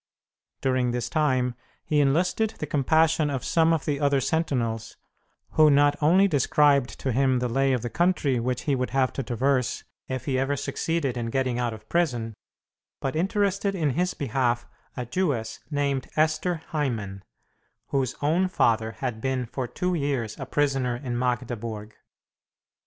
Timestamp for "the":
2.57-2.65, 3.85-3.99, 7.37-7.47, 7.83-7.89